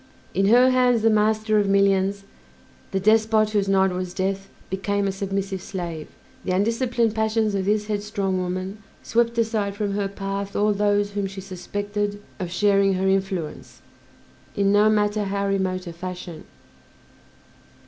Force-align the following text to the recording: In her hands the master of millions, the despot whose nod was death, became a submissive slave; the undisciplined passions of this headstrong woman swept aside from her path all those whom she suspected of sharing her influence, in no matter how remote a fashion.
In 0.33 0.47
her 0.47 0.71
hands 0.71 1.03
the 1.03 1.11
master 1.11 1.59
of 1.59 1.69
millions, 1.69 2.23
the 2.89 2.99
despot 2.99 3.51
whose 3.51 3.67
nod 3.69 3.91
was 3.91 4.15
death, 4.15 4.49
became 4.71 5.07
a 5.07 5.11
submissive 5.11 5.61
slave; 5.61 6.07
the 6.43 6.53
undisciplined 6.55 7.13
passions 7.13 7.53
of 7.53 7.65
this 7.65 7.85
headstrong 7.85 8.39
woman 8.41 8.79
swept 9.03 9.37
aside 9.37 9.75
from 9.75 9.91
her 9.93 10.07
path 10.07 10.55
all 10.55 10.73
those 10.73 11.11
whom 11.11 11.27
she 11.27 11.39
suspected 11.41 12.19
of 12.39 12.49
sharing 12.49 12.93
her 12.95 13.07
influence, 13.07 13.83
in 14.55 14.71
no 14.71 14.89
matter 14.89 15.25
how 15.25 15.45
remote 15.47 15.85
a 15.85 15.93
fashion. 15.93 16.45